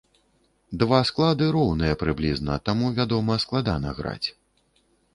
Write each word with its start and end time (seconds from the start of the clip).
Два 0.83 1.01
склады 1.09 1.51
роўныя 1.57 1.99
прыблізна, 2.05 2.57
таму, 2.71 2.85
вядома, 2.99 3.41
складана 3.47 3.89
граць. 4.03 4.27